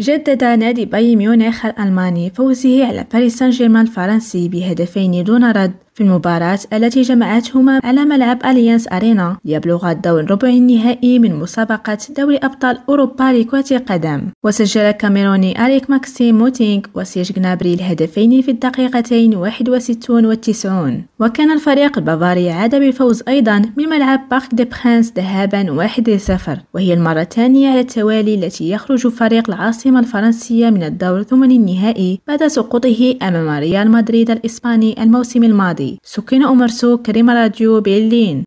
جدد 0.00 0.44
نادي 0.44 0.84
بايرن 0.84 1.16
ميونخ 1.16 1.66
الألماني 1.66 2.30
فوزه 2.30 2.86
على 2.86 3.06
باريس 3.12 3.38
سان 3.38 3.50
جيرمان 3.50 3.86
الفرنسي 3.86 4.48
بهدفين 4.48 5.24
دون 5.24 5.50
رد. 5.50 5.72
في 5.94 6.02
المباراة 6.02 6.58
التي 6.72 7.02
جمعتهما 7.02 7.80
على 7.84 8.04
ملعب 8.04 8.38
أليانس 8.44 8.88
أرينا 8.92 9.36
ليبلغ 9.44 9.90
الدور 9.90 10.20
الربع 10.20 10.48
النهائي 10.48 11.18
من 11.18 11.34
مسابقة 11.34 11.98
دوري 12.16 12.36
أبطال 12.36 12.78
أوروبا 12.88 13.32
لكرة 13.32 13.64
القدم. 13.70 14.22
وسجل 14.44 14.80
الكاميروني 14.80 15.64
أريك 15.64 15.90
ماكسيم 15.90 16.38
موتينغ 16.38 16.82
وسيرج 16.94 17.32
جنابري 17.32 17.74
الهدفين 17.74 18.42
في 18.42 18.50
الدقيقتين 18.50 19.34
61 19.36 20.26
و 20.26 20.34
90 20.34 21.04
وكان 21.20 21.50
الفريق 21.50 21.98
البافاري 21.98 22.50
عاد 22.50 22.74
بالفوز 22.74 23.22
أيضا 23.28 23.62
من 23.76 23.84
ملعب 23.88 24.28
بارك 24.28 24.54
دي 24.54 24.64
برانس 24.64 25.12
ذهابا 25.16 25.88
1-0 26.56 26.58
وهي 26.74 26.94
المرة 26.94 27.20
الثانية 27.20 27.70
على 27.70 27.80
التوالي 27.80 28.34
التي 28.34 28.70
يخرج 28.70 29.08
فريق 29.08 29.50
العاصمة 29.50 30.00
الفرنسية 30.00 30.70
من 30.70 30.82
الدور 30.82 31.18
الثمن 31.20 31.50
النهائي 31.50 32.20
بعد 32.28 32.46
سقوطه 32.46 33.16
أمام 33.22 33.48
ريال 33.58 33.90
مدريد 33.90 34.30
الإسباني 34.30 35.02
الموسم 35.02 35.44
الماضي. 35.44 35.89
سكين 36.04 36.42
أمرسو 36.44 36.96
كريم 36.96 37.30
راديو 37.30 37.80
برلين 37.80 38.44